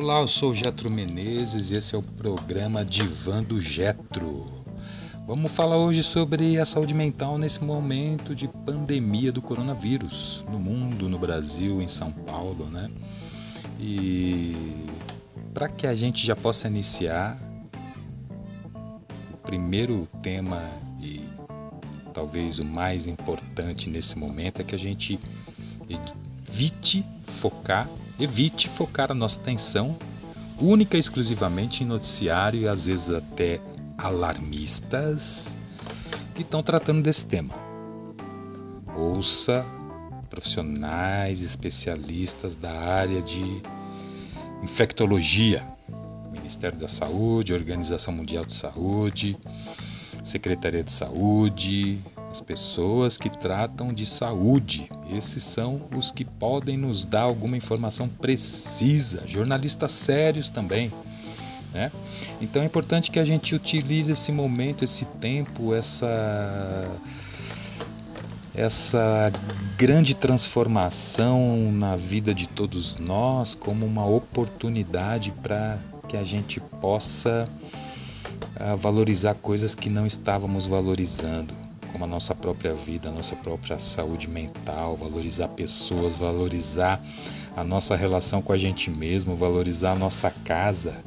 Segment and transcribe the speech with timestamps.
[0.00, 4.46] Olá, eu sou Getro Menezes e esse é o programa Divan do Getro.
[5.26, 11.08] Vamos falar hoje sobre a saúde mental nesse momento de pandemia do coronavírus no mundo,
[11.08, 12.88] no Brasil, em São Paulo, né?
[13.80, 14.86] E
[15.52, 17.36] para que a gente já possa iniciar
[19.34, 20.62] o primeiro tema
[21.00, 21.24] e
[22.14, 25.18] talvez o mais importante nesse momento é que a gente
[26.48, 29.96] evite focar Evite focar a nossa atenção
[30.60, 33.60] única e exclusivamente em noticiário e às vezes até
[33.96, 35.56] alarmistas
[36.34, 37.54] que estão tratando desse tema.
[38.96, 39.64] Ouça
[40.28, 43.62] profissionais especialistas da área de
[44.62, 45.66] infectologia,
[46.32, 49.36] Ministério da Saúde, Organização Mundial de Saúde,
[50.22, 51.98] Secretaria de Saúde,
[52.30, 54.90] as pessoas que tratam de saúde.
[55.10, 59.22] Esses são os que podem nos dar alguma informação precisa.
[59.26, 60.92] Jornalistas sérios também.
[61.72, 61.90] Né?
[62.40, 66.90] Então é importante que a gente utilize esse momento, esse tempo, essa
[68.54, 69.30] essa
[69.76, 77.48] grande transformação na vida de todos nós como uma oportunidade para que a gente possa
[78.56, 83.78] uh, valorizar coisas que não estávamos valorizando como a nossa própria vida, a nossa própria
[83.78, 87.02] saúde mental, valorizar pessoas, valorizar
[87.56, 90.98] a nossa relação com a gente mesmo, valorizar a nossa casa.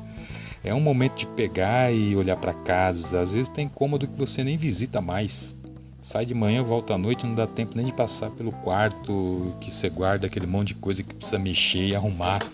[0.63, 3.19] É um momento de pegar e olhar para casa.
[3.19, 5.55] Às vezes tem cômodo que você nem visita mais.
[6.01, 9.71] Sai de manhã, volta à noite, não dá tempo nem de passar pelo quarto que
[9.71, 12.45] você guarda aquele monte de coisa que precisa mexer e arrumar.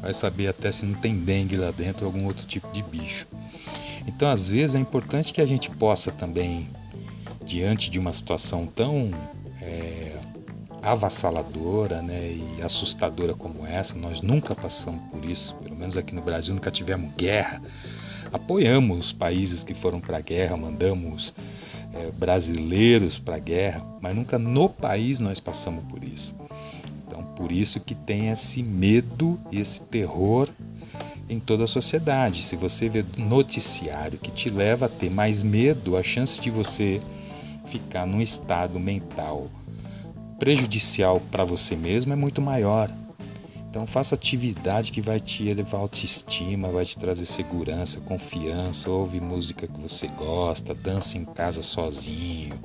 [0.00, 3.26] Vai saber até se não tem dengue lá dentro ou algum outro tipo de bicho.
[4.06, 6.66] Então, às vezes, é importante que a gente possa também
[7.50, 9.10] diante de uma situação tão
[9.60, 10.20] é,
[10.80, 16.22] avassaladora né, e assustadora como essa, nós nunca passamos por isso, pelo menos aqui no
[16.22, 17.60] Brasil nunca tivemos guerra.
[18.32, 21.34] Apoiamos os países que foram para a guerra, mandamos
[21.92, 26.36] é, brasileiros para a guerra, mas nunca no país nós passamos por isso.
[27.04, 30.48] Então, por isso que tem esse medo e esse terror
[31.28, 32.44] em toda a sociedade.
[32.44, 37.00] Se você vê noticiário que te leva a ter mais medo, a chance de você
[37.70, 39.48] ficar num estado mental
[40.38, 42.90] prejudicial para você mesmo é muito maior.
[43.68, 49.20] Então faça atividade que vai te elevar a autoestima, vai te trazer segurança, confiança, ouve
[49.20, 52.58] música que você gosta, dança em casa sozinho,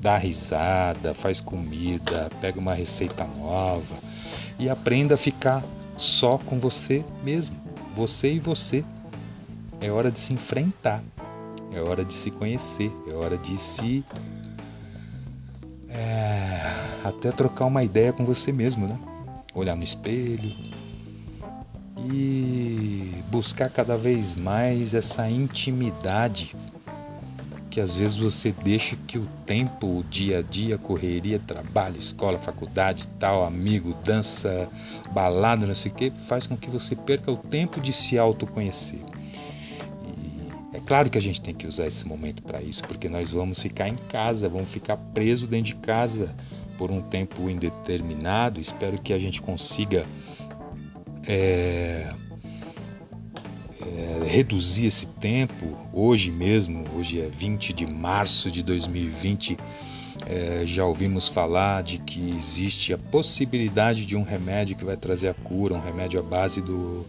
[0.00, 3.96] dá risada, faz comida, pega uma receita nova
[4.56, 5.64] e aprenda a ficar
[5.96, 7.56] só com você mesmo,
[7.96, 8.84] você e você.
[9.80, 11.02] É hora de se enfrentar,
[11.72, 14.04] é hora de se conhecer, é hora de se
[17.04, 18.98] até trocar uma ideia com você mesmo, né?
[19.54, 20.50] Olhar no espelho
[22.10, 26.56] e buscar cada vez mais essa intimidade
[27.70, 32.38] que às vezes você deixa que o tempo, o dia a dia, correria, trabalho, escola,
[32.38, 34.68] faculdade, tal, amigo, dança,
[35.12, 39.00] balada, não sei o que, faz com que você perca o tempo de se autoconhecer.
[40.72, 43.60] É claro que a gente tem que usar esse momento para isso, porque nós vamos
[43.60, 46.32] ficar em casa, vamos ficar preso dentro de casa
[46.76, 48.60] por um tempo indeterminado.
[48.60, 50.06] Espero que a gente consiga
[51.26, 52.12] é,
[53.80, 55.76] é, reduzir esse tempo.
[55.92, 59.56] Hoje mesmo, hoje é 20 de março de 2020,
[60.26, 65.28] é, já ouvimos falar de que existe a possibilidade de um remédio que vai trazer
[65.28, 67.04] a cura, um remédio à base do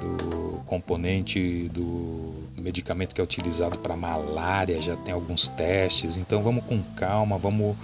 [0.00, 6.16] do componente do medicamento que é utilizado para malária, já tem alguns testes.
[6.16, 7.76] Então vamos com calma, vamos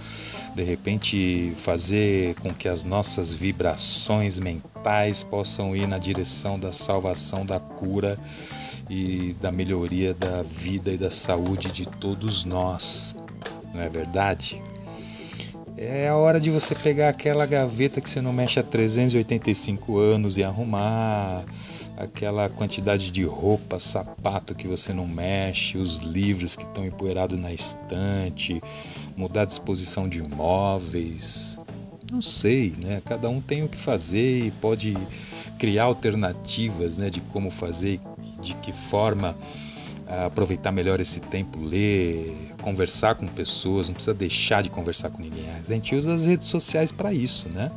[0.55, 7.45] de repente fazer com que as nossas vibrações mentais possam ir na direção da salvação,
[7.45, 8.17] da cura
[8.89, 13.15] e da melhoria da vida e da saúde de todos nós.
[13.73, 14.61] Não é verdade?
[15.77, 20.37] É a hora de você pegar aquela gaveta que você não mexe há 385 anos
[20.37, 21.43] e arrumar
[22.01, 27.53] aquela quantidade de roupa, sapato que você não mexe, os livros que estão empoeirados na
[27.53, 28.61] estante,
[29.15, 31.59] mudar a disposição de móveis.
[32.11, 33.01] Não sei, né?
[33.05, 34.97] Cada um tem o que fazer e pode
[35.57, 37.99] criar alternativas, né, de como fazer,
[38.41, 39.37] de que forma
[40.07, 45.21] ah, aproveitar melhor esse tempo, ler, conversar com pessoas, não precisa deixar de conversar com
[45.21, 45.49] ninguém.
[45.51, 47.71] A gente usa as redes sociais para isso, né?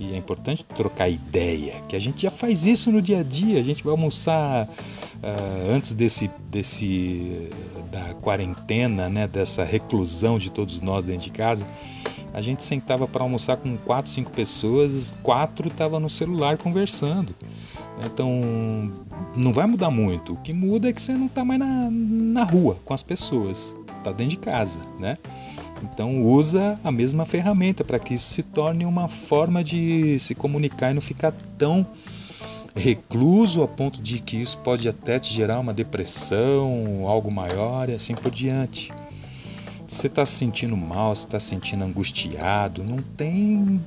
[0.00, 3.60] E é importante trocar ideia, que a gente já faz isso no dia a dia.
[3.60, 7.50] A gente vai almoçar uh, antes desse, desse
[7.92, 11.66] da quarentena, né, dessa reclusão de todos nós dentro de casa.
[12.32, 17.34] A gente sentava para almoçar com quatro, cinco pessoas, quatro estavam no celular conversando.
[18.02, 18.90] Então,
[19.36, 20.32] não vai mudar muito.
[20.32, 23.76] O que muda é que você não está mais na, na rua com as pessoas,
[23.98, 25.18] está dentro de casa, né?
[25.82, 30.90] Então usa a mesma ferramenta para que isso se torne uma forma de se comunicar
[30.90, 31.86] e não ficar tão
[32.74, 37.94] recluso a ponto de que isso pode até te gerar uma depressão, algo maior e
[37.94, 38.92] assim por diante.
[39.86, 43.84] Se você está se sentindo mal, se está se sentindo angustiado, não tem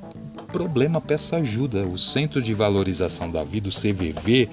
[0.52, 1.86] problema, peça ajuda.
[1.86, 4.50] O Centro de Valorização da Vida, o CVV,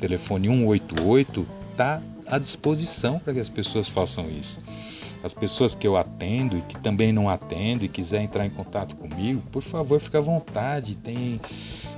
[0.00, 4.58] telefone 188, está à disposição para que as pessoas façam isso.
[5.24, 8.94] As pessoas que eu atendo e que também não atendo e quiser entrar em contato
[8.94, 10.94] comigo, por favor, fique à vontade.
[10.96, 11.40] Tem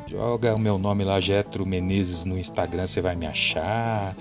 [0.07, 4.15] joga o meu nome lá, Getro Menezes, no Instagram, você vai me achar.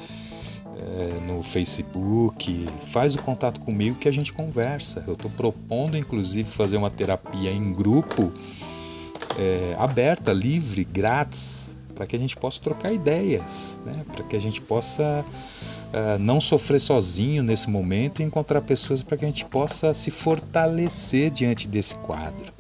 [0.78, 5.04] É, no Facebook, faz o contato comigo que a gente conversa.
[5.08, 8.34] Eu estou propondo, inclusive, fazer uma terapia em grupo
[9.38, 14.04] é, aberta, livre, grátis, para que a gente possa trocar ideias, né?
[14.12, 15.24] para que a gente possa
[15.96, 20.12] uh, não sofrer sozinho nesse momento e encontrar pessoas para que a gente possa se
[20.12, 22.54] fortalecer diante desse quadro.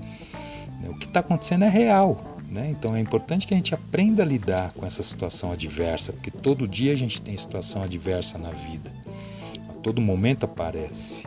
[0.87, 2.35] O que está acontecendo é real.
[2.49, 2.69] Né?
[2.69, 6.67] Então é importante que a gente aprenda a lidar com essa situação adversa, porque todo
[6.67, 8.91] dia a gente tem situação adversa na vida.
[9.69, 11.25] A todo momento aparece.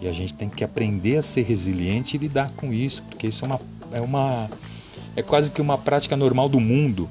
[0.00, 3.44] E a gente tem que aprender a ser resiliente e lidar com isso, porque isso
[3.44, 3.60] é uma
[3.90, 4.48] é uma
[5.16, 7.08] é quase que uma prática normal do mundo.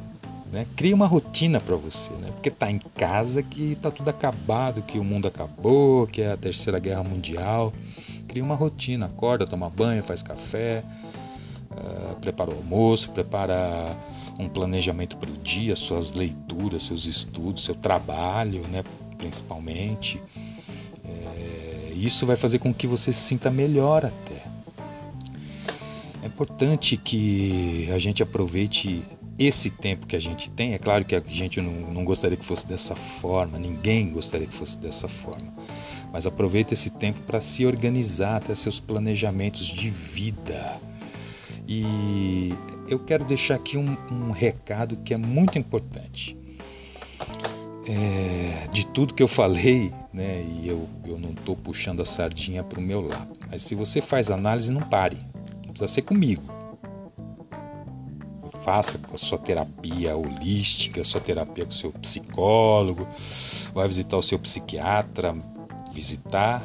[0.51, 0.65] Né?
[0.75, 2.31] Cria uma rotina para você, né?
[2.31, 6.38] porque tá em casa que tá tudo acabado, que o mundo acabou, que é a
[6.38, 7.73] terceira guerra mundial.
[8.27, 10.83] Cria uma rotina, acorda, toma banho, faz café,
[11.71, 13.97] uh, prepara o almoço, prepara
[14.39, 18.83] um planejamento para o dia, suas leituras, seus estudos, seu trabalho, né?
[19.17, 20.21] principalmente.
[21.03, 24.45] É, isso vai fazer com que você se sinta melhor até.
[26.23, 29.03] É importante que a gente aproveite
[29.39, 32.45] esse tempo que a gente tem, é claro que a gente não, não gostaria que
[32.45, 35.53] fosse dessa forma, ninguém gostaria que fosse dessa forma,
[36.11, 40.79] mas aproveita esse tempo para se organizar, ter seus planejamentos de vida.
[41.67, 42.53] E
[42.89, 46.35] eu quero deixar aqui um, um recado que é muito importante.
[47.85, 52.61] É, de tudo que eu falei, né, e eu, eu não estou puxando a sardinha
[52.61, 55.17] para o meu lado, mas se você faz análise, não pare,
[55.65, 56.56] não precisa ser comigo
[58.67, 63.07] faça a sua terapia holística, a sua terapia com o seu psicólogo,
[63.73, 65.33] vai visitar o seu psiquiatra,
[65.93, 66.61] visitar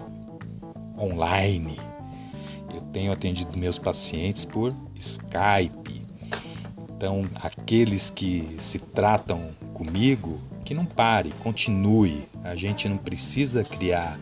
[0.98, 1.78] online.
[2.74, 6.04] Eu tenho atendido meus pacientes por Skype.
[6.90, 12.26] Então, aqueles que se tratam comigo, que não pare, continue.
[12.42, 14.18] A gente não precisa criar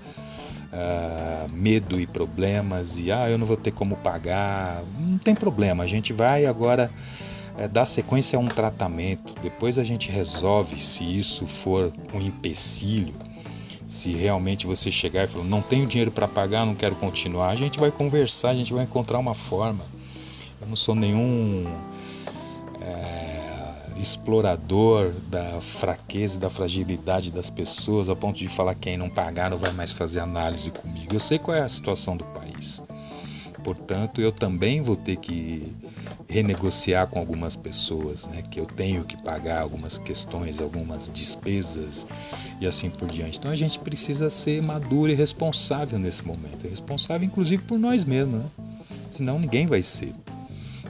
[0.71, 4.83] uh, medo e problemas e ah, eu não vou ter como pagar.
[4.99, 6.91] Não tem problema, a gente vai agora
[7.57, 13.15] é, dar sequência a um tratamento, depois a gente resolve se isso for um empecilho,
[13.87, 17.57] se realmente você chegar e falar, não tenho dinheiro para pagar, não quero continuar, a
[17.57, 19.85] gente vai conversar, a gente vai encontrar uma forma.
[20.61, 21.67] Eu não sou nenhum
[22.81, 23.41] é,
[23.97, 29.51] explorador da fraqueza e da fragilidade das pessoas, a ponto de falar quem não pagar
[29.51, 31.15] não vai mais fazer análise comigo.
[31.15, 32.83] Eu sei qual é a situação do país.
[33.63, 35.75] Portanto, eu também vou ter que
[36.29, 42.07] renegociar com algumas pessoas, né, que eu tenho que pagar algumas questões, algumas despesas
[42.61, 43.39] e assim por diante.
[43.39, 48.41] Então a gente precisa ser maduro e responsável nesse momento, responsável inclusive por nós mesmos,
[48.41, 48.47] né?
[49.11, 50.15] senão ninguém vai ser.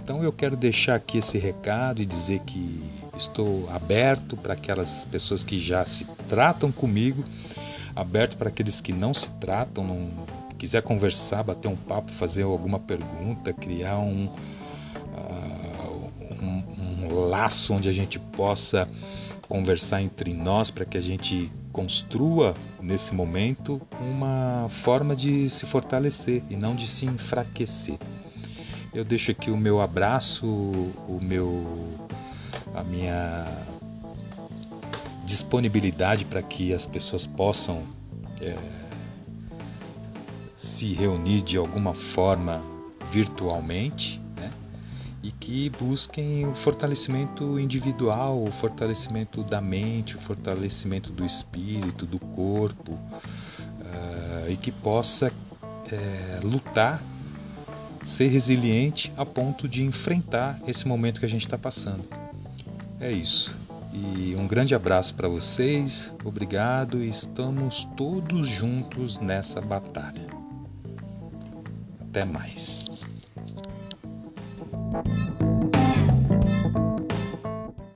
[0.02, 2.82] Então eu quero deixar aqui esse recado e dizer que
[3.16, 7.24] estou aberto para aquelas pessoas que já se tratam comigo,
[7.94, 10.10] aberto para aqueles que não se tratam, não
[10.60, 17.88] quiser conversar, bater um papo, fazer alguma pergunta, criar um, uh, um, um laço onde
[17.88, 18.86] a gente possa
[19.48, 26.42] conversar entre nós para que a gente construa nesse momento uma forma de se fortalecer
[26.50, 27.98] e não de se enfraquecer.
[28.92, 31.64] Eu deixo aqui o meu abraço, o meu
[32.74, 33.46] a minha
[35.24, 37.82] disponibilidade para que as pessoas possam
[38.42, 38.89] é,
[40.60, 42.60] se reunir de alguma forma
[43.10, 44.52] virtualmente né?
[45.22, 52.18] e que busquem o fortalecimento individual, o fortalecimento da mente, o fortalecimento do espírito, do
[52.18, 55.32] corpo uh, e que possa
[55.90, 57.02] é, lutar,
[58.04, 62.04] ser resiliente a ponto de enfrentar esse momento que a gente está passando.
[63.00, 63.56] É isso.
[63.94, 70.39] E um grande abraço para vocês, obrigado e estamos todos juntos nessa batalha.
[72.10, 72.86] Até mais.